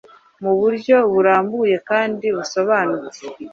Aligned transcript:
mu 0.43 0.51
buryo 0.59 0.95
burambuye 1.13 1.75
kandi 1.89 2.25
busobanutse 2.35 3.23